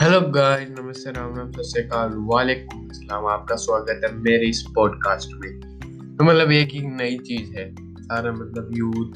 [0.00, 5.30] Hello guys नमस्ते, राम राम, सत श्रीकाल वालेकुम अस्सलाम। आपका स्वागत है मेरे इस पॉडकास्ट
[5.34, 7.64] में। तो मतलब एक ही नई चीज़ है,
[7.98, 9.14] सारा मतलब यूथ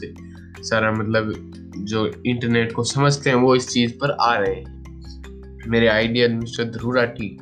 [0.60, 1.32] सारा मतलब
[1.78, 6.64] जो इंटरनेट को समझते हैं, वो इस चीज़ पर आ रहे हैं। मेरे आइडिया मिस्टर
[6.64, 7.36] ध्रुव राठी,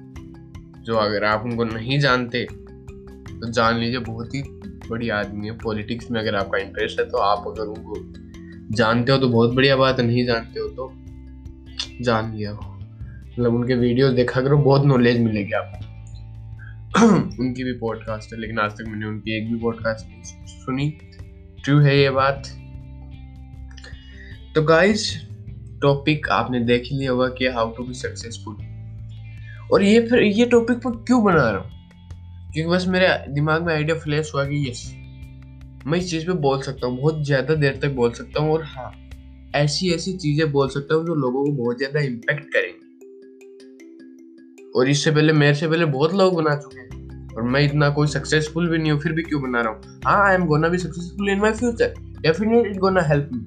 [0.80, 4.42] जो अगर आप उनको नहीं जानते तो जान लीजिए, बहुत ही
[4.90, 9.18] बड़ी आदमी है। पॉलिटिक्स में अगर आपका इंटरेस्ट है तो आप अगर उनको जानते हो
[9.18, 10.92] तो बहुत बढ़िया बात नहीं जानते हो तो
[12.04, 12.58] जान लिया।
[13.30, 15.88] मतलब उनके वीडियोस देखा करो, बहुत नॉलेज मिलेगी आपको।
[17.40, 20.06] उनकी भी पॉडकास्ट है, लेकिन आज तक मैंने उनकी एक भी पॉडकास्ट
[20.48, 20.88] सुनी।
[21.64, 22.48] ट्रू है ये बात।
[24.54, 25.04] तो गाइस
[25.82, 28.56] टॉपिक आपने देख ही लिया होगा कि हाउ टू बी सक्सेसफुल
[29.72, 31.70] और ये फिर, ये टॉपिक पर क्यों बना रहा हूँ?
[32.52, 34.90] क्योंकि बस मेरे दिमाग में आइडिया फ्लैश हुआ कि यस
[35.86, 38.64] मैं इस चीज़ पे बोल सकता हूँ, बहुत ज़्यादा देर तक बोल सकता हूँ और
[38.64, 38.92] हाँ
[39.54, 42.79] ऐसी ऐसी चीज़ें बोल सकता हूँ जो लोगों को बहुत ज़्यादा इम्पेक्ट करेंगे।
[44.76, 46.90] और इससे पहले मेरे से पहले बहुत लोग बना चुके हैं।
[47.34, 50.00] और मैं इतना कोई सक्सेसफुल भी नहीं हूँ फिर भी क्यों बना रहा हूँ?
[50.06, 53.40] हाँ I am gonna be successful in my future definitely gonna help me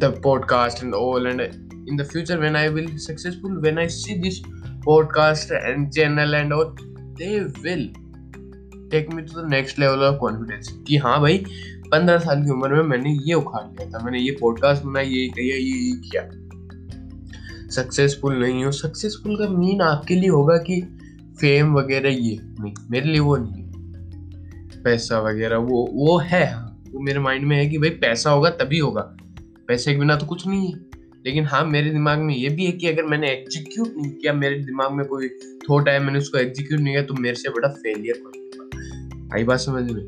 [0.00, 1.66] the podcast and all and
[1.98, 4.38] the future when I will be successful, when I see this
[4.88, 6.72] podcast and channel and all,
[7.20, 7.34] they
[7.66, 7.84] will
[8.90, 10.68] take me to the next level of confidence.
[10.86, 11.44] कि हाँ भाई
[11.92, 15.28] पंद्रह साल की उम्र में मैंने ये उखाड़ लिया था मैंने ये पॉडकास्ट बनाया ये
[15.28, 16.22] किया ये ये किया।
[17.70, 20.80] सक्सेसफुल नहीं हो। सक्सेसफुल का मीन आपके लिए होगा कि
[21.40, 23.64] फेम वगैरह ये नहीं, मेरे लिए वो नहीं।
[24.82, 28.78] पैसा वगैरह, वो वो है वो मेरे माइंड में है कि भाई पैसा होगा तभी
[28.78, 29.16] होगा।
[29.68, 30.86] पैसे के बिना तो कुछ नहीं है।
[31.26, 34.58] लेकिन हाँ मेरे दिमाग में ये भी है कि अगर मैंने एग्जीक्यूट नहीं किया, मेरे
[34.58, 35.28] दिमाग में कोई
[35.70, 38.46] थॉट है मैंने उसको एग्जीक्यूट नहीं किया तो मेरे से बड़ा फेलियर नहीं
[39.34, 40.06] आई बात समझ में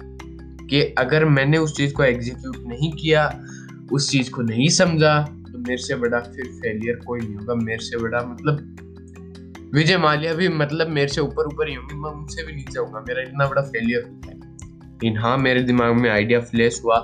[0.70, 3.44] कि अगर मैंने उस चीज़ को एग्जीक्यूट नहीं किया,
[3.92, 7.84] उस चीज़ को नहीं समझा तो मेरे से बड़ा फिर फेलियर कोई नहीं होगा, मेरे
[7.84, 12.42] से बड़ा मतलब विजय माल्या भी मतलब मेरे से ऊपर ऊपर ही होंगे, मैं उनसे
[12.46, 16.40] भी नीचे होगा मेरा इतना बड़ा फेलियर होता है। लेकिन हाँ मेरे दिमाग में आइडिया
[16.40, 16.98] फ्लैश हुआ,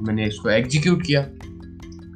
[0.00, 1.22] मैंने इसको एग्जीक्यूट किया।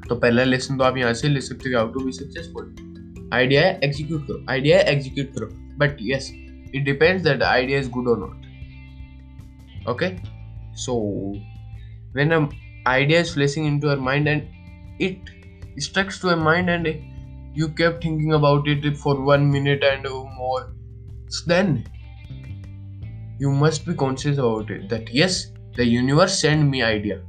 [0.08, 3.62] तो पहला लेसन तो आप यहाँ से ले सकते हो how to be successful idea
[3.62, 5.46] है एग्जीक्यूट करो आइडिया है एग्जीक्यूट करो।
[5.78, 6.30] But yes
[6.74, 10.08] it depends that idea is good और not okay
[10.76, 11.00] so
[12.16, 12.44] when an
[12.88, 14.42] idea is flashing into your mind and
[15.00, 15.30] it
[15.78, 16.86] stuck to a mind and
[17.54, 20.02] you kept thinking about it for one minute and
[20.36, 20.72] more
[21.46, 21.84] then
[23.38, 27.20] you must be conscious about it that yes the universe sent me idea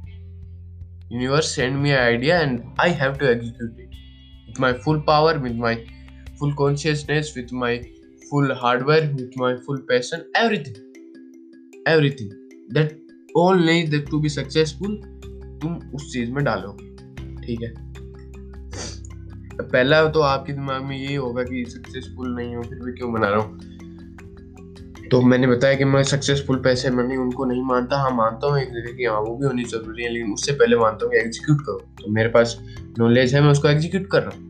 [1.08, 3.88] universe sent me idea and i have to execute it
[4.46, 5.74] with my full power with my
[6.38, 7.82] full consciousness with my
[8.30, 10.76] full hardware with my full passion everything
[11.86, 12.30] everything
[12.68, 12.96] that
[13.34, 14.96] all that to be successful
[15.60, 16.86] तुम उस चीज़ में डालोगे
[17.42, 17.74] ठीक है
[19.62, 23.28] पहला तो आपके दिमाग में यही होगा कि सक्सेसफुल नहीं हो, फिर भी क्यों बना
[23.28, 23.60] रहा हूँ?
[25.10, 28.68] तो मैंने बताया कि मैं सक्सेसफुल पैसे मनी उनको नहीं मानता। हाँ मानता हूँ एक
[28.68, 31.60] जगह की हाँ वो भी होनी ज़रूरी है, लेकिन उससे पहले मानता हूँ कि एग्जीक्यूट
[31.60, 32.60] करो। तो मेरे पास
[32.98, 34.46] नॉलेज है, मैं उसको एग्जीक्यूट कर रहा हूँ।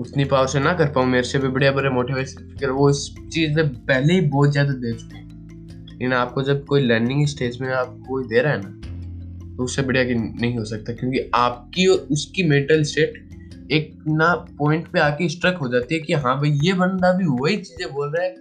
[0.00, 3.52] उतनी पावर से ना कर पाऊँ, मेरे से भी बढ़िया बड़े मोटिवेशन वो इस चीज़
[3.52, 5.24] में पहले ही बहुत ज़्यादा दे चुके हैं।
[5.86, 8.83] लेकिन आपको जब कोई लर्निंग स्टेज में आपको कोई दे रहा है ना
[9.56, 13.22] तो उससे बढ़िया कि नहीं हो सकता, क्योंकि आपकी और उसकी मेंटल स्टेट
[13.72, 17.24] एक ना पॉइंट पे आके स्ट्रक हो जाती है कि हाँ भाई, ये बंदा भी
[17.40, 18.34] वही चीज़ें बोल रहा है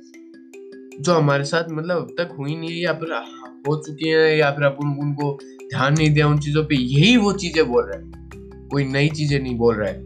[1.00, 3.13] जो हमारे साथ मतलब अब तक हुई नहीं है, या फिर
[3.68, 5.38] हो चुकी है, या फिर अपन उनको
[5.69, 8.12] ध्यान नहीं दिया उन चीज़ों पे, यही वो चीज़ें बोल रहा है।
[8.69, 10.03] कोई नई चीज़ें नहीं बोल रहा है।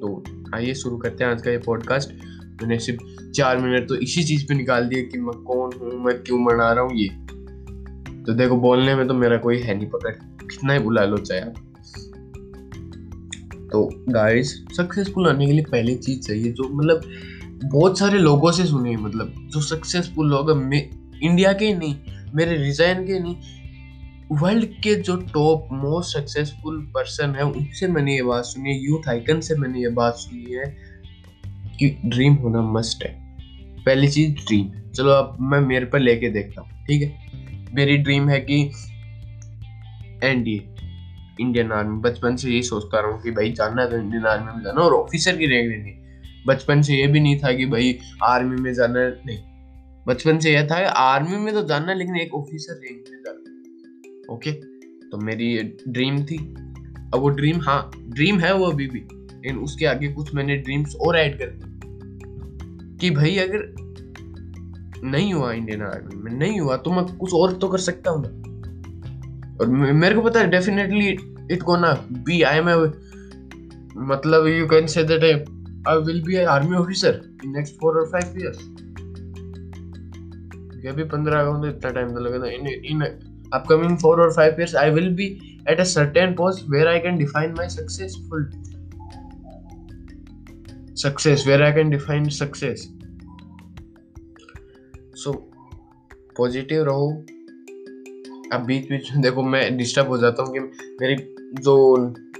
[0.00, 0.22] तो
[0.54, 2.12] आइए शुरू करते हैं आज का ये पॉडकास्ट
[2.62, 6.18] मैंने सिर्फ़ चार मिनट तो इसी चीज़ पे निकाल दिया कि मैं कौन हूँ, मैं
[6.22, 7.08] क्यों मना रहा हूँ, ये।
[8.28, 10.10] तो देखो, बोलने में तो मेरा कोई है नहीं पकड़
[10.42, 11.40] कितना ही बुला लो चाहे
[13.68, 17.02] तो गाइस सक्सेसफुल होने के लिए पहली चीज़ चाहिए जो मतलब
[17.64, 21.94] बहुत सारे लोगों से सुनी है मतलब जो सक्सेसफुल लोग इंडिया के ही नहीं,
[22.34, 23.36] मेरे रिजाइन के नहीं
[24.32, 29.08] वर्ल्ड के जो टॉप मोस्ट सक्सेसफुल पर्सन है, उनसे मैंने ये बात सुनी है यूथ
[29.08, 30.76] आइकन से मैंने ये बात सुनी है
[31.78, 33.12] कि ड्रीम होना मस्ट है।
[33.86, 37.27] पहली चीज़ ड्रीम चलो अब मैं मेरे पर लेके देखता हूँ, ठीक है?
[37.74, 38.62] मेरी ड्रीम है कि
[40.24, 40.68] एनडीए
[41.40, 44.56] इंडियन आर्मी बचपन से यही सोचता रहा हूँ कि भाई जाना है तो इंडियन आर्मी
[44.56, 45.94] में जाना और ऑफिसर की रैंक लेनी।
[46.46, 49.38] बचपन से ये भी नहीं था कि भाई आर्मी में जाना, नहीं।
[50.06, 54.52] बचपन से यह था आर्मी में तो जाना, लेकिन एक ऑफिसर रैंक में जाना। ओके
[55.08, 56.38] तो मेरी ड्रीम थी।
[57.14, 60.96] अब वो ड्रीम हाँ ड्रीम है वो अभी भी, लेकिन उसके आगे कुछ मैंने ड्रीम्स
[60.96, 61.68] और ऐड कर दी।
[62.98, 63.58] कि भाई अगर
[65.04, 68.24] नहीं हुआ इंडियन आर्मी में, नहीं हुआ तो मैं कुछ और तो कर सकता हूँ।
[69.60, 71.08] और मेरे को पता है definitely
[71.54, 71.92] it gonna
[72.26, 72.68] be I am
[74.10, 75.24] मतलब you can say that
[75.88, 78.58] I will be army officer in next four और फाइव इयर्स
[80.84, 83.02] ये भी पंद्रह अगस्त इतना टाइम तो लगेगा। इन इन
[83.54, 85.26] अपकमिंग फोर और five years I will be
[85.70, 88.50] at a certain post where I can define my successful
[91.02, 92.88] success where I can define success
[95.18, 95.34] So
[96.36, 97.08] positive रहो,
[98.52, 100.60] अब बीच बीच में देखो मैं डिस्टर्ब हो जाता हूँ कि
[101.00, 101.16] मेरी
[101.62, 101.74] जो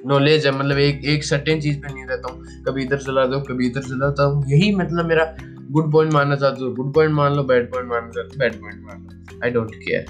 [0.07, 3.43] नॉलेज है मतलब एक एक सर्टेन चीज़ पे नहीं रहता हूँ। कभी इधर चला जाऊँ
[3.45, 5.25] कभी इधर चलाता हूँ। यही मतलब मेरा
[5.71, 8.61] गुड पॉइंट मानना चाहते हो। गुड पॉइंट मान लो बैड पॉइंट मानना चाहते हो बैड
[8.61, 10.03] पॉइंट मान लो। आई डोंट केयर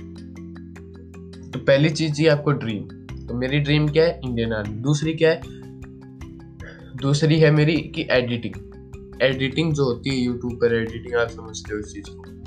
[1.51, 2.83] तो पहली चीज़ चाहिए आपको ड्रीम
[3.27, 4.21] तो मेरी ड्रीम क्या है?
[4.25, 5.41] इंडियन आर्मी दूसरी क्या है?
[6.97, 8.55] दूसरी है मेरी कि एडिटिंग
[9.23, 12.38] एडिटिंग जो होती है यूट्यूब पर एडिटिंग आप समझते हो इस चीज़ को।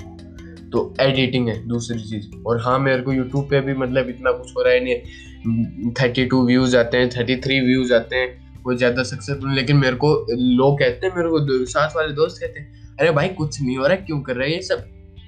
[0.72, 4.52] तो एडिटिंग है दूसरी चीज़। और हाँ मेरे को यूट्यूब पे भी मतलब इतना कुछ
[4.56, 8.74] हो रहा है नहीं। थर्टी टू व्यूज़ आते हैं थर्टी थ्री व्यूज़ आते हैं वो
[8.74, 12.96] ज़्यादा सक्सेसफुल लेकिन मेरे को लोग कहते हैं, मेरे को साथ वाले दोस्त कहते हैं,
[13.00, 14.80] अरे भाई, कुछ नहीं हो रहा है क्यों कर रहा है ये सब?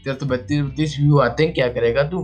[0.05, 2.23] तेरे तो बत्तीस बत्तीस व्यू आते हैं, क्या करेगा तू?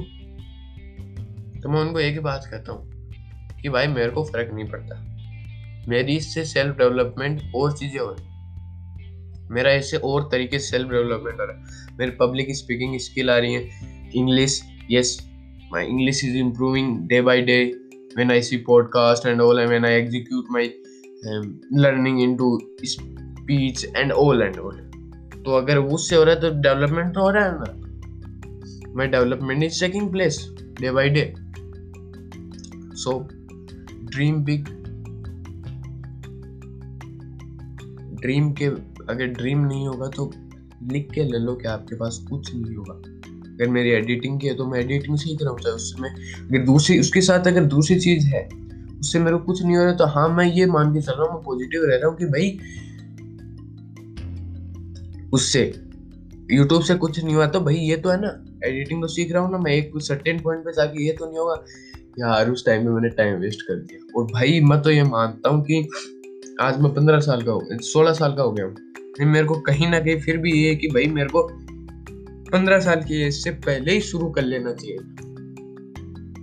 [1.62, 5.04] तो मैं उनको एक ही बात कहता हूँ कि भाई, मेरे को फ़र्क नहीं पड़ता।
[5.88, 8.14] मेरी इससे सेल्फ डेवलपमेंट और चीज़ें हो
[9.50, 13.38] मेरा ऐसे और तरीके से सेल्फ डेवलपमेंट हो रहा है। मेरी पब्लिक स्पीकिंग स्किल आ
[13.38, 13.68] रही है।
[14.14, 15.30] English yes
[15.72, 17.74] my English is improving day by day
[18.10, 20.62] I see podcast and all and when I execute my
[21.28, 22.48] um, learning into
[22.92, 24.80] speech and all and all.
[25.44, 29.62] तो अगर उससे हो रहा है तो डेवलपमेंट तो हो रहा है ना। My development
[29.64, 31.34] is taking place day by day
[32.96, 33.28] so
[34.04, 34.64] dream big
[38.20, 40.30] dream के अगर ड्रीम नहीं होगा तो
[40.82, 42.94] लिख के ले लो कि आपके पास कुछ नहीं होगा।
[43.54, 47.20] अगर मेरी एडिटिंग की है तो मैं एडिटिंग रहा हूँ चाहे उसमें अगर दूसरी उसके
[47.20, 48.48] साथ अगर दूसरी चीज़ है,
[49.00, 51.22] उससे मेरे को कुछ नहीं हो रहा तो हाँ मैं ये मान के चल रहा
[51.22, 52.58] हूँ, मैं पॉजिटिव रह रहा हूँ कि भाई
[55.32, 55.62] उससे
[56.50, 58.28] यूट्यूब से कुछ नहीं हुआ तो भाई ये तो है ना
[58.64, 61.38] एडिटिंग तो सीख रहा हूँ ना, मैं एक सर्टेन पॉइंट पे जाके ये तो नहीं
[61.38, 61.54] होगा।
[62.18, 65.50] यार, उस टाइम में मैंने टाइम वेस्ट कर दिया। और भाई, मैं तो ये मानता
[65.50, 65.80] हूँ कि
[66.60, 69.88] आज मैं पंद्रह साल का हो सोलह साल का हो गया हूँ। मेरे को कहीं
[69.90, 71.42] ना कहीं फिर भी ये है कि भाई मेरे को
[72.50, 74.96] पंद्रह साल की एज से पहले ही शुरू कर लेना चाहिए।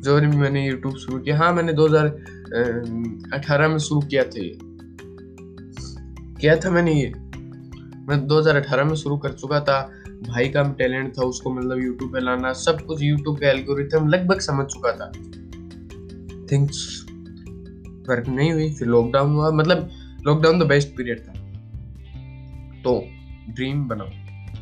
[0.02, 4.58] जो मैंने यूट्यूब शुरू किया हाँ मैंने 2018 में शुरू किया था ये।
[6.42, 7.12] किया था मैंने ये।
[8.10, 9.80] मैं 2018 में शुरू कर चुका था।
[10.28, 14.40] भाई का टैलेंट था उसको मतलब यूट्यूब पे लाना, सब कुछ यूट्यूब का एल्गोरिथम लगभग
[14.40, 15.12] समझ चुका था।
[16.52, 17.06] थिंग्स
[18.10, 19.90] वर्क नहीं हुई, फिर लॉकडाउन हुआ मतलब
[20.28, 21.34] लॉकडाउन तो बेस्ट पीरियड था।
[22.82, 23.08] तो
[23.50, 24.08] ड्रीम बनाओ।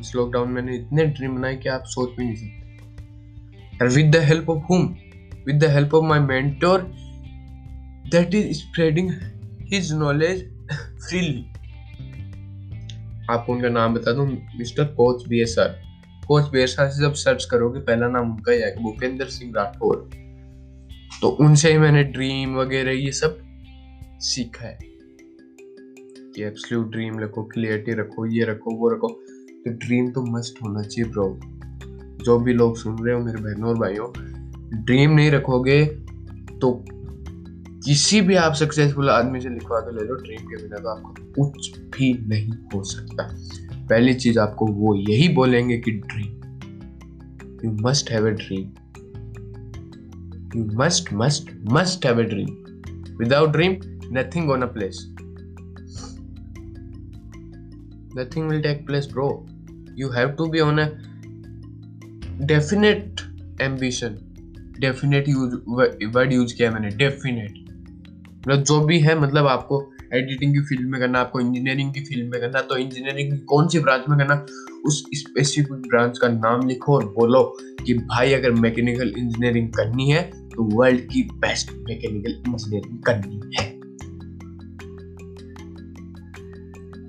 [0.00, 4.16] इस लॉकडाउन मैंने इतने ड्रीम बनाए कि आप सोच भी नहीं सकते। और with the
[4.16, 4.86] help of whom
[5.46, 6.82] with the help of my mentor
[8.10, 9.10] that is spreading
[9.72, 10.42] his knowledge
[11.08, 11.44] freely
[13.30, 14.26] आपको उनका नाम बता दूँ
[14.58, 15.68] mister coach B S R
[16.26, 19.52] coach B S R से जब सर्च करोगे, पहला नाम उनका ही आएगा, भूपेंद्र सिंह
[19.56, 20.10] राठौर।
[21.20, 23.38] तो उनसे ही मैंने ड्रीम वगैरह ये सब
[24.20, 24.95] सीखा है।
[26.36, 30.82] कि एब्सोल्यूट ड्रीम रखो क्लियरिटी रखो, ये रखो, वो रखो। तो ड्रीम तो मस्ट होना
[30.82, 31.38] चाहिए ब्रो
[32.24, 34.10] जो भी लोग सुन रहे हो, मेरे बहनों और भाइयों
[34.84, 35.84] ड्रीम नहीं रखोगे
[36.60, 36.72] तो
[37.84, 41.32] किसी भी आप सक्सेसफुल आदमी से लिखवा के ले लो ड्रीम के बिना तो आपको
[41.34, 43.28] कुछ भी नहीं हो सकता।
[43.88, 46.32] पहली चीज़ आपको वो यही बोलेंगे कि dream
[47.64, 48.72] you must have a dream
[50.56, 52.56] you must must must have a dream
[53.18, 53.76] without dream
[54.18, 55.06] nothing on a place
[58.18, 59.46] nothing will take place, bro.
[59.96, 60.88] You have to be on a
[62.54, 63.26] definite
[63.60, 64.22] ambition.
[64.80, 65.54] Definite use
[66.14, 67.54] word use किया मैंने definite
[68.38, 69.80] मतलब जो भी है मतलब आपको
[70.14, 73.68] editing की field में करना, आपको इंजीनियरिंग की फ़ील्ड में करना तो इंजीनियरिंग की कौन
[73.68, 74.34] सी ब्रांच में करना,
[74.86, 77.42] उस स्पेसिफिक ब्रांच का नाम लिखो और बोलो
[77.86, 83.75] कि भाई, अगर मैकेनिकल इंजीनियरिंग करनी है तो वर्ल्ड की बेस्ट मैकेनिकल इंजीनियरिंग करनी है।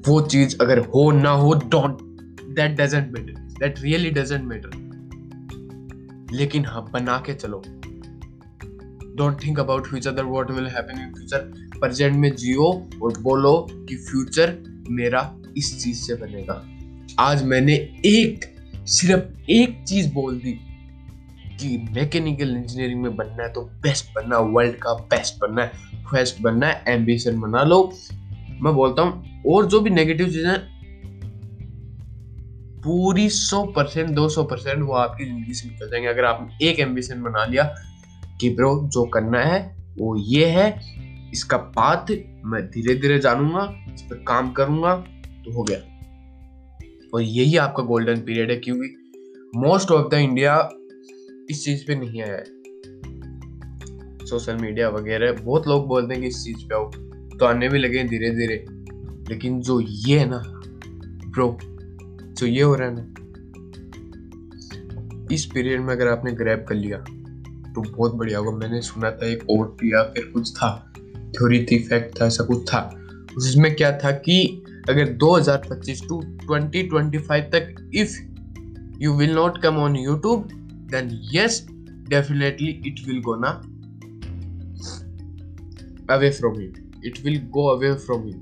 [0.08, 2.02] वो चीज़ अगर हो ना हो don't
[2.56, 4.86] that doesn't matter that really doesn't matter
[6.32, 7.62] लेकिन हाँ बना के चलो।
[9.18, 11.40] Don't think about future that what will happen in future
[11.80, 12.66] present में जियो
[13.04, 14.58] और बोलो कि फ्यूचर
[14.90, 15.22] मेरा
[15.58, 16.64] इस चीज़ से बनेगा।
[17.20, 17.74] आज मैंने
[18.06, 18.46] एक,
[18.88, 20.52] सिर्फ़ एक चीज़ बोल दी
[21.60, 26.42] कि मैकेनिकल इंजीनियरिंग में बनना है तो बेस्ट बनना वर्ल्ड का बेस्ट बनना है फ़र्स्ट
[26.42, 27.82] बनना है एम्बिशन बना लो।
[28.62, 30.56] मैं बोलता हूँ और जो भी नेगेटिव चीज़ें
[32.84, 36.80] पूरी सौ परसेंट, दो सौ परसेंट वो आपकी ज़िंदगी से निकल जाएँगे। अगर आपने एक
[36.80, 37.64] एम्बिशन बना लिया
[38.42, 39.60] कि ब्रो जो करना है,
[40.00, 40.70] वो ये है,
[41.34, 42.12] इसका पाथ
[42.46, 43.64] मैं धीरे धीरे जानूँगा,
[43.94, 44.96] इस पर काम करूँगा
[45.46, 45.80] तो हो गया।
[47.14, 48.96] और यही आपका गोल्डन पीरियड है, क्योंकि
[49.56, 50.58] मोस्ट ऑफ़ द इंडिया
[51.50, 52.46] इस चीज़ पे नहीं आया है।
[54.26, 56.90] सोशल मीडिया वगैरह, बहुत लोग बोलते हैं कि इस चीज़ पे आओ
[57.38, 58.66] तो आने भी लगे धीरे धीरे
[59.30, 60.42] लेकिन जो ये है ना
[61.30, 63.14] ब्रो जो ये हो रहा है ना,
[65.32, 66.98] इस पीरियड में अगर आपने ग्रैब कर लिया
[67.74, 70.94] तो बहुत बढ़िया होगा। मैंने सुना था एक ओट या फिर कुछ था
[71.30, 72.80] थ्योरी थी फैक्ट था, ऐसा कुछ था।
[73.38, 78.18] उसमें क्या था कि अगर 2025 टू 2025 तक if
[79.02, 80.48] you will not come on YouTube
[80.92, 81.68] then yes
[82.10, 83.50] definitely it will go ना
[86.16, 86.70] away from you
[87.06, 88.34] it will go away from you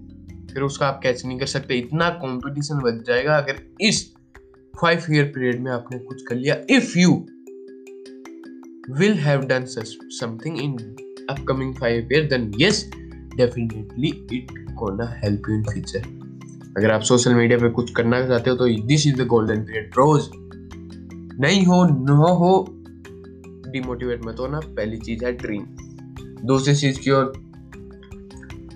[0.55, 4.03] फिर उसका आप कैच नहीं कर सकते। इतना कंपटीशन बच जाएगा अगर इस
[4.73, 7.11] फाइव ईयर पीरियड में आपने कुछ कर लिया। If you
[8.91, 10.73] will have done something in
[11.29, 12.89] upcoming five year then yes
[13.35, 16.03] definitely it gonna help you in future
[16.77, 19.93] अगर आप सोशल मीडिया पे कुछ करना चाहते हो तो this is the golden period
[19.97, 20.29] रोज
[21.39, 22.09] नहीं हो, न
[22.39, 22.67] हो
[23.71, 25.65] डिमोटिवेट मत होना। पहली चीज़ है ड्रीम
[26.45, 27.33] दूसरी चीज़ की ओर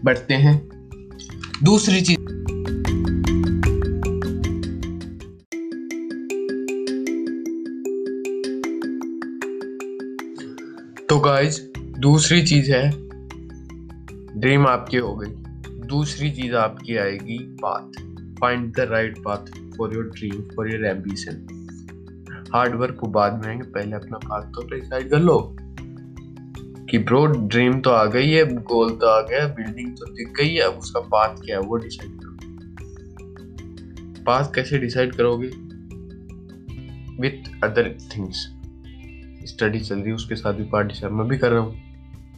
[0.06, 0.58] बढ़ते हैं।
[1.64, 2.20] दूसरी चीज़।
[11.10, 11.62] तो गाइज़
[12.00, 12.90] दूसरी चीज़ है
[14.40, 15.30] ड्रीम आपकी हो गई।
[15.88, 18.02] दूसरी चीज़ आपकी आएगी path
[18.42, 21.46] find the right path for your dream for your ambition
[22.56, 25.56] hard work को बाद में आएँगे, पहले अपना पाथ तो डिसाइड कर लो।
[26.90, 30.54] कि ब्रो ड्रीम तो आ गई है गोल तो आ गया बिल्डिंग तो दिख गई
[30.54, 32.38] है, अब उसका पाथ क्या है, वो डिसाइड करो।
[34.24, 35.48] पाथ कैसे डिसाइड करोगे?
[37.22, 38.38] विथ अदर थिंग्स
[39.50, 41.76] स्टडी चल रही है, उसके साथ भी पार्ट मैं भी कर रहा हूँ।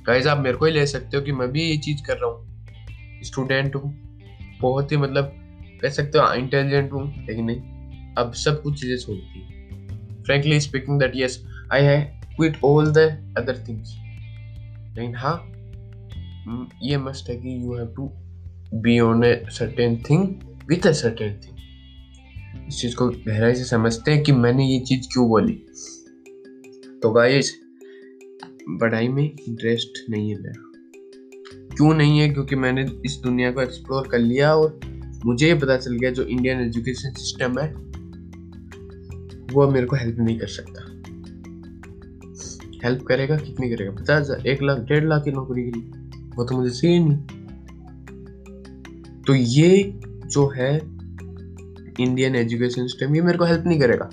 [0.08, 2.30] गाइस आप मेरे को ही ले सकते हो कि मैं भी ये चीज़ कर रहा
[2.32, 3.94] हूँ। स्टूडेंट हूँ।
[4.62, 5.34] बहुत ही मतलब
[5.82, 11.12] कह सकते हो इंटेलिजेंट हूँ, लेकिन नहीं। अब सब कुछ चीज़ें छोड़ती frankly speaking that
[11.16, 11.44] yes
[11.74, 12.02] I है
[12.36, 12.98] quit all the
[13.38, 13.96] other things
[14.98, 15.48] लेकिन हाँ।
[16.84, 18.12] ये मस्ट है कि you have to
[18.82, 20.28] be on a certain thing
[20.70, 21.56] with a certain thing
[22.68, 25.54] इस चीज़ को गहराई से समझते हैं कि मैंने ये चीज़ क्यों बोली।
[27.04, 27.62] तो गाइस
[28.70, 30.72] पढ़ाई में इंटरेस्ट नहीं है मेरा।
[31.76, 32.30] क्यों नहीं है?
[32.30, 34.80] क्योंकि मैंने इस दुनिया को एक्सप्लोर कर लिया और
[35.26, 37.74] मुझे ये पता चल गया जो इंडियन एजुकेशन सिस्टम है,
[39.54, 40.91] वो मेरे को हेल्प नहीं कर सकता।
[42.84, 43.92] हेल्प करेगा, कितनी करेगा?
[43.92, 47.18] पचास हज़ार, एक लाख, डेढ़ लाख की नौकरी के लिए। वो तो मुझे चाहिए नहीं।
[49.24, 49.94] तो ये
[50.28, 50.76] जो है
[52.00, 54.06] इंडियन एजुकेशन सिस्टम ये मेरे को हेल्प नहीं करेगा।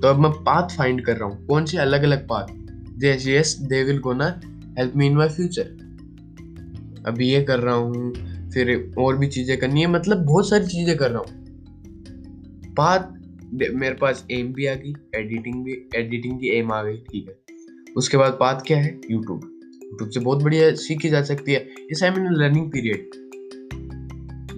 [0.00, 1.76] तो अब मैं पाथ फाइंड कर रहा हूँ। कौन सी?
[1.76, 2.46] अलग अलग पाथ
[2.98, 4.26] जैसे yes they will gonna
[4.78, 5.74] help me in my future
[7.06, 8.12] अभी ये कर रहा हूँ,
[8.52, 11.28] फिर और भी चीज़ें करनी है। मतलब बहुत सारी चीज़ें कर रहा हूँ।
[12.74, 13.14] पाथ
[13.52, 17.45] मेरे पास एम भी आ गई एडिटिंग भी एडिटिंग की एम आ गई, ठीक है।
[17.96, 19.00] उसके बाद बात क्या है?
[19.10, 19.44] यूट्यूब
[19.82, 23.24] यूट्यूब से बहुत बढ़िया सीखी जा सकती है। इस आई मीन लर्निंग पीरियड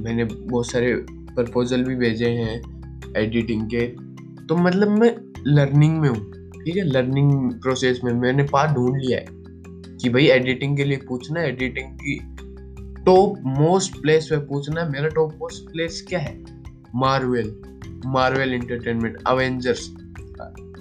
[0.01, 0.95] मैंने बहुत सारे
[1.35, 2.61] प्रपोजल भी भेजे हैं
[3.17, 3.87] एडिटिंग के।
[4.47, 5.15] तो मतलब मैं
[5.47, 6.19] लर्निंग में हूँ,
[6.55, 6.85] ठीक है?
[6.85, 9.27] लर्निंग प्रोसेस में मैंने पार्ट ढूंढ लिया है
[9.97, 12.19] कि भाई एडिटिंग के लिए पूछना एडिटिंग की
[13.05, 16.39] टॉप मोस्ट प्लेस पे पूछना। मेरा टॉप मोस्ट प्लेस क्या है?
[16.95, 17.55] मार्वेल
[18.07, 19.89] मार्वेल इंटरटेनमेंट अवेंजर्स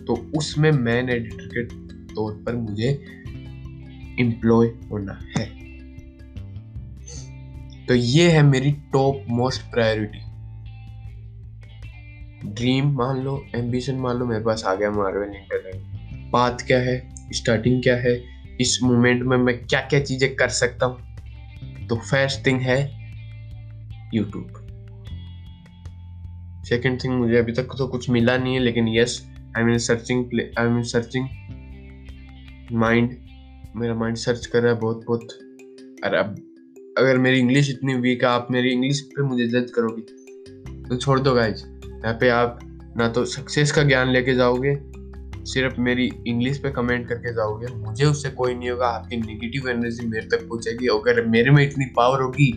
[0.08, 1.87] तो उसमें मैन एडिटर के
[2.18, 2.90] तौर पर मुझे
[4.20, 5.46] एम्प्लॉय होना है।
[7.88, 10.26] तो ये है मेरी टॉप मोस्ट प्रायोरिटी
[12.48, 16.98] ड्रीम मान लो एम्बिशन मान लो, मेरे पास आ गया मार्वल इंटरनेट बात क्या है?
[17.34, 18.22] स्टार्टिंग क्या है?
[18.62, 21.88] इस मोमेंट में मैं क्या क्या चीज़ें कर सकता हूँ?
[21.88, 22.80] तो फ़र्स्ट थिंग है
[24.14, 24.64] यूट्यूब
[26.66, 29.22] सेकंड थिंग मुझे अभी तक तो कुछ मिला नहीं है, लेकिन yes
[29.58, 31.28] I mean searching I mean searching
[32.72, 33.16] mind
[33.76, 35.28] मेरा माइंड सर्च कर रहा है बहुत बहुत।
[36.04, 36.36] अरे अब,
[36.98, 40.02] अगर मेरी इंग्लिश इतनी वीक है, आप मेरी इंग्लिश पे मुझे जज करोगे
[40.90, 42.60] तो छोड़ दो गाइज़ यहाँ पे आप
[42.98, 44.76] ना तो सक्सेस का ज्ञान लेके जाओगे,
[45.46, 50.08] सिर्फ़ मेरी इंग्लिश पे कमेंट करके जाओगे। मुझे उससे कोई नहीं होगा, आपकी नेगेटिव एनर्जी
[50.08, 52.52] मेरे तक पहुंचेगी। अगर मेरे में इतनी पावर होगी,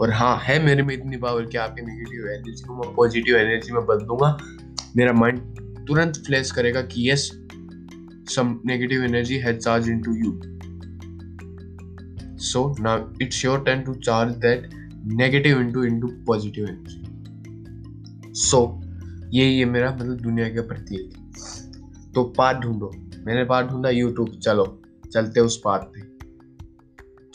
[0.00, 3.72] और हाँ है मेरे में इतनी पावर कि आपकी नेगेटिव एनर्जी को मैं पॉजिटिव एनर्जी
[3.72, 4.36] में बदलूँगा,
[4.96, 5.40] मेरा माइंड
[5.88, 7.30] तुरंत फ्लैश करेगा कि yes
[8.28, 10.38] some negative energy has charged into you
[12.38, 14.64] so, now it's your turn to charge that
[15.04, 17.00] negative into into positive energy.
[18.34, 18.58] So
[19.34, 20.96] यही है मेरा मतलब दुनिया के प्रति
[22.14, 22.90] तो पार्ट ढूंढो।
[23.26, 24.66] मैंने पार्ट ढूंढा यूट्यूब चलो,
[25.12, 26.00] चलते उस पार्ट पे।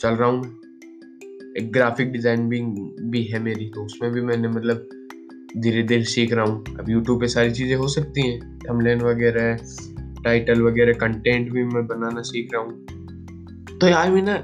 [0.00, 0.44] चल रहा हूँ
[1.58, 2.60] एक ग्राफिक डिज़ाइन भी
[3.10, 4.88] भी है मेरी तो उसमें भी मैंने मतलब
[5.56, 9.56] धीरे धीरे सीख रहा हूँ। अब यूट्यूब पे सारी चीज़ें हो सकती हैं। थंबनेल वगैरह
[10.24, 14.42] टाइटल वगैरह कंटेंट भी मैं बनाना सीख रहा हूँ। तो यार मैं ना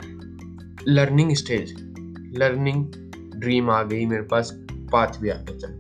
[0.89, 1.75] लर्निंग स्टेज
[2.39, 2.85] लर्निंग
[3.37, 4.53] ड्रीम आ गई मेरे पास
[4.93, 5.73] पाथ भी आ गया। चल,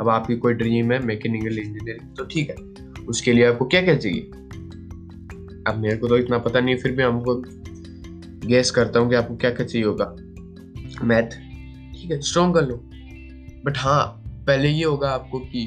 [0.00, 2.56] अब आपकी कोई ड्रीम है मैकेनिकल इंजीनियरिंग तो ठीक है,
[3.06, 4.20] उसके लिए आपको क्या क्या चाहिए?
[5.66, 7.34] अब मेरे को तो इतना पता नहीं, फिर भी हमको
[8.46, 10.04] गैस करता हूँ कि आपको क्या क्या चाहिए होगा।
[11.04, 11.30] मैथ
[11.94, 12.76] ठीक है स्ट्रॉन्ग कर लो।
[13.64, 14.04] बट हाँ
[14.46, 15.64] पहले ये होगा आपको कि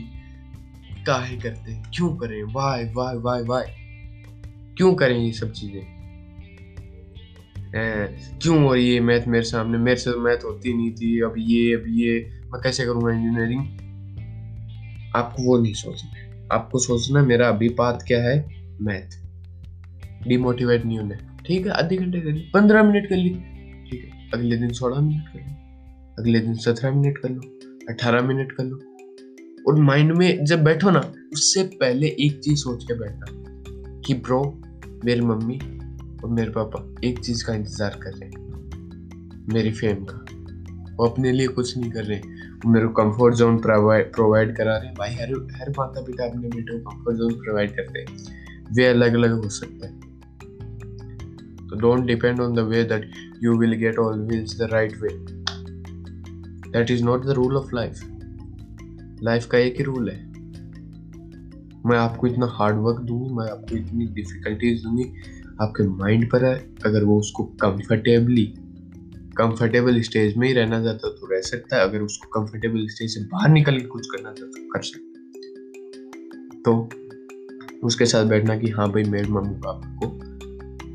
[1.08, 2.43] काहे करते क्यों करें?
[2.53, 3.63] वाई वाई वाई वाई
[4.77, 5.81] क्यों करें ये सब चीज़ें?
[7.74, 8.63] क्यों?
[8.67, 11.84] और ये मैथ मेरे सामने, मेरे से तो मैथ होती नहीं थी। अब ये अब
[11.88, 13.62] ये, मैं कैसे करूँगा इंजीनियरिंग
[15.15, 18.38] आपको वो नहीं सोचना आपको सोचना मेरा अभी बात क्या है?
[18.81, 19.20] मैथ
[20.27, 21.15] डिमोटिवेट नहीं होना
[21.46, 21.72] ठीक है?
[21.74, 23.29] आधे घंटे कर ली। पंद्रह मिनट कर ली।
[23.89, 24.29] ठीक है?
[24.34, 27.41] अगले दिन सोलह मिनट कर लो। अगले दिन सत्रह मिनट कर लो।
[27.89, 28.79] अठारह मिनट कर लो।
[29.68, 33.25] और माइंड में जब बैठो ना, उससे पहले एक चीज़ सोच के बैठना
[34.06, 34.62] कि ब्रो
[35.06, 35.60] मेरी मम्मी
[36.24, 38.41] और मेरे पापा एक चीज़ का इंतज़ार कर रहे हैं।
[39.53, 40.25] मेरी फेम का।
[40.96, 44.88] वो अपने लिए कुछ नहीं कर रहे। वो मेरे को कंफर्ट जोन प्रोवाइड करा रहे
[44.88, 48.08] हैं। भाई, हर हर माता पिता अपने बेटे को कंफर्ट जोन प्रोवाइड करते हैं।
[48.75, 50.12] वे अलग अलग हो सकते हैं।
[51.72, 53.01] So don't depend on the way that
[53.46, 55.13] you will get always the right way.
[56.75, 58.21] That is not the rule of life.
[59.24, 60.20] Life का एक ही रूल है।
[61.86, 65.04] मैं आपको इतना हार्ड वर्क दूँगी मैं आपको इतनी डिफिकल्टीज दूँगी
[65.62, 68.46] आपके माइंड पर है अगर वो उसको कंफर्टेबली
[69.38, 73.13] कंफर्टेबल स्टेज में ही रहना चाहता है तो रह सकता है। अगर उसको कंफर्टेबल स्टेज
[73.13, 75.10] से बाहर निकल के कुछ करना चाहता तो कर सकता
[76.62, 76.90] तो
[77.84, 80.08] उसके साथ बैठना कि हाँ भाई, मेरे मम्मी पापा को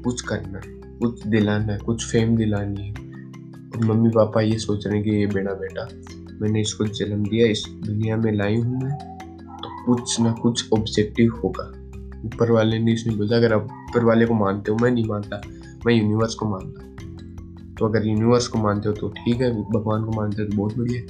[0.02, 4.86] कुछ करना है, कुछ दिलाना है, कुछ फेम दिलानी है। और मम्मी पापा ये सोच
[4.86, 5.88] रहे हैं कि ये बेटा बेटा
[6.40, 8.96] मैंने इसको जन्म दिया, इस दुनिया में लाई हूँ मैं।
[9.56, 11.64] तो कुछ ना कुछ ऑब्जेक्टिव होगा।
[12.26, 15.40] ऊपर वाले ने इसमें बोला, अगर आप ऊपर वाले को मानते हो, मैं नहीं मानता,
[15.86, 16.84] मैं यूनिवर्स को मानता
[17.74, 20.76] तो अगर यूनिवर्स को मानते हो तो ठीक है, भगवान को मानते हो तो बहुत
[20.78, 21.00] बढ़िया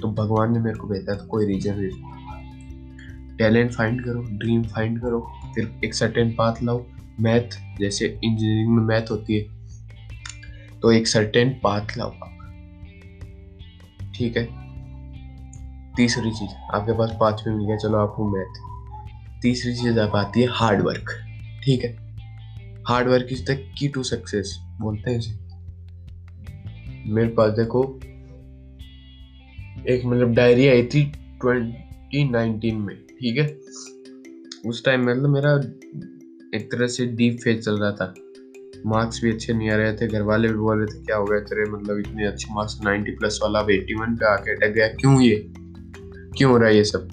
[0.00, 5.00] तो भगवान ने मेरे को भेजा तो कोई रीजन नहीं। टैलेंट फाइंड करो ड्रीम फाइंड
[5.00, 5.20] करो,
[5.54, 6.84] फिर एक सर्टेन पाथ लाओ।
[7.20, 12.10] मैथ जैसे इंजीनियरिंग में मैथ होती है तो एक सर्टेन पाथ लाओ
[14.16, 14.44] ठीक है।
[15.96, 20.40] तीसरी चीज़, आपके पास पाँच में मिल गया, चलो आपको मैथ तीसरी चीज़ आप आती
[20.40, 21.10] है हार्ड वर्क
[21.64, 21.90] ठीक है।
[22.88, 25.34] Hard work is the key to success बोलते हैं इसे।
[27.10, 27.82] मेरे पास देखो,
[29.88, 31.04] एक मतलब डायरी आई थी
[31.40, 33.46] ट्वेंटी नाइनटीन में, ठीक है।
[34.70, 35.54] उस टाइम मतलब मेरा
[36.54, 38.14] एक तरह से डीप फ़ेज़ चल रहा था।
[38.86, 41.24] मार्क्स भी अच्छे नहीं आ रहे थे घर वाले भी बोल रहे थे, क्या हो
[41.24, 41.70] गया तेरे?
[41.70, 45.52] मतलब इतने अच्छे मार्क्स 90 प्लस वाला अब 81 पे आके अटक गया, क्यों ये?
[46.36, 47.08] क्यों हो रहा है ये सब?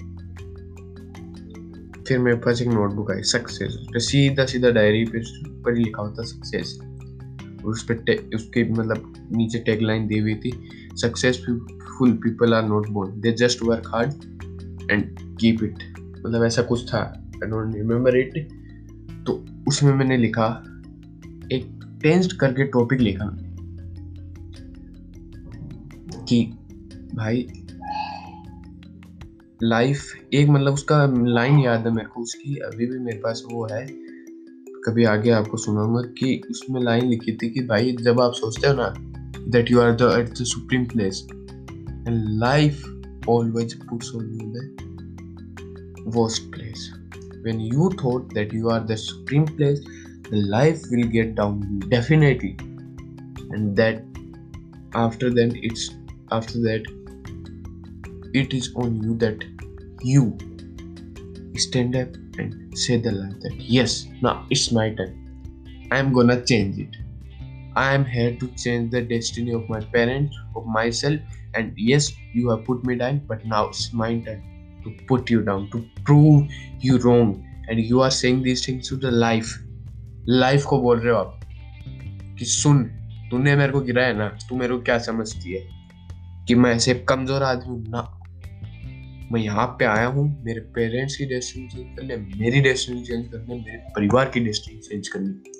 [2.08, 5.20] फिर मेरे पास एक नोटबुक आई सक्सेस सीधा सीधा डायरी पे
[5.62, 6.78] पर लिखा होता सक्सेस
[7.64, 13.20] उस पर उसके मतलब नीचे टैग लाइन दी हुई थी successful people are not born
[13.20, 14.12] they just work hard
[14.90, 15.94] and keep it
[16.26, 18.48] मतलब ऐसा कुछ था आई डोंट रिमेम्बर इट
[19.26, 20.64] तो उसमें मैंने लिखा
[21.52, 23.38] एक टेंस्ड करके टॉपिक लिखा।
[26.28, 26.44] कि
[27.14, 27.48] भाई,
[29.62, 30.02] लाइफ
[30.34, 33.86] एक मतलब उसका लाइन याद है मेरे को उसकी, अभी भी मेरे पास वो है।
[34.84, 38.74] कभी आगे आपको सुनाऊँगा कि उसमें लाइन लिखी थी कि भाई, जब आप सोचते हो
[38.74, 38.94] ना
[39.48, 44.76] that you are the at the supreme place and life always puts on you the
[46.06, 46.92] worst place
[47.46, 49.80] when you thought that you are the supreme place
[50.30, 52.56] the life will get down definitely.
[53.50, 54.02] And that
[54.94, 55.90] after then it's
[56.30, 56.82] after that
[58.32, 59.44] it is on you that
[60.02, 60.36] you
[61.56, 62.08] stand up
[62.38, 65.20] and say the line that yes now it's my turn.
[65.90, 66.96] I am gonna change it.
[67.76, 71.20] I am here to change the destiny of my parents of myself
[71.54, 74.42] and yes you have put me down but now it's my turn
[74.84, 76.46] to put you down, to prove
[76.80, 79.58] you wrong, and you are saying these things to the life.
[80.28, 81.40] Life को बोल रहे हो आप
[82.38, 82.84] कि सुन,
[83.30, 85.84] तूने मेरे को गिराया ना, तू मेरे को क्या समझती है?
[86.48, 88.20] कि मैं ऐसे कमज़ोर आदमी हूँ ना।
[89.32, 93.54] मैं यहाँ पे आया हूँ, मेरे पेरेंट्स की डेस्टिनी चेंज करने, मेरी डेस्टिनी चेंज करने,
[93.54, 95.50] मेरे परिवार की डेस्टिनी चेंज करनी।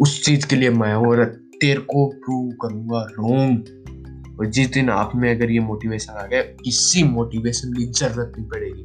[0.00, 1.24] उस चीज़ के लिए मैं और
[1.60, 3.58] तेरे को प्रूव करूँगा रोंग
[4.40, 8.48] और जिस दिन आप में अगर ये मोटिवेशन आ गया, किसी मोटिवेशन की ज़रूरत नहीं
[8.48, 8.82] पड़ेगी।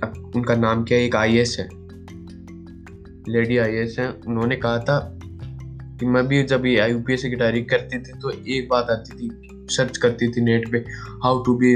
[0.00, 1.04] अब उनका नाम क्या है?
[1.04, 1.87] एक आई है।
[3.28, 4.98] लेडी आई है, उन्होंने कहा था
[6.00, 9.30] कि मैं भी जब ये यूपीएससी की तैयारी करती थी तो एक बात आती थी
[9.70, 10.78] सर्च करती थी नेट पे
[11.24, 11.74] how to be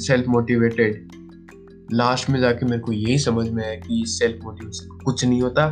[0.00, 1.08] self motivated
[1.92, 5.66] last में जाके मेरे को यही समझ में आया कि सेल्फ मोटिवेशन कुछ नहीं होता।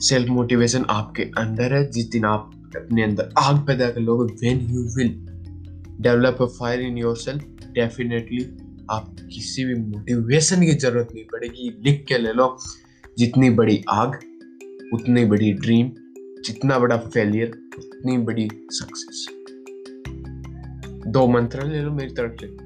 [0.00, 4.60] सेल्फ मोटिवेशन आपके अंदर है, जिस दिन आप अपने अंदर आग पैदा कर लोगे when
[4.70, 5.12] you will
[6.02, 7.44] develop a fire in yourself
[7.74, 8.44] definitely
[8.90, 12.56] आप किसी भी मोटिवेशन की ज़रूरत नहीं पड़ेगी, लिख के ले लो।
[13.18, 14.08] जितनी बड़ी आग,
[14.94, 15.90] उतनी बड़ी ड्रीम
[16.44, 19.28] जितना बड़ा फेलियर उतनी बड़ी सक्सेस
[21.06, 22.56] दो मंत्र ले लो मेरी तरफ़ से.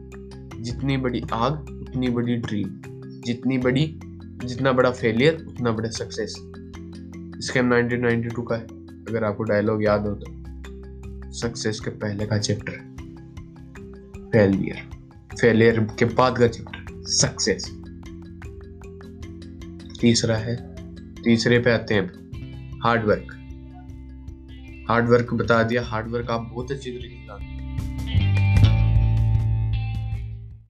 [0.62, 2.80] जितनी बड़ी आग, उतनी बड़ी ड्रीम
[3.24, 4.00] जितनी बड़ी,
[4.44, 6.34] जितना बड़ा फेलियर उतना बड़ा सक्सेस
[7.40, 8.64] स्कैम 1992 का है,
[9.08, 10.38] अगर आपको डायलॉग याद हो तो.
[11.32, 12.72] सक्सेस के पहले का चैप्टर
[14.32, 14.76] फेलियर
[15.40, 17.77] फेलियर के बाद का चैप्टर सक्सेस
[20.00, 20.56] तीसरा है।
[21.22, 23.34] तीसरे पे आते हैं हार्ड हार्डवर्क
[24.88, 27.67] हार्ड वर्क बता दिया। हार्डवर्क आप बहुत अच्छी तरीके से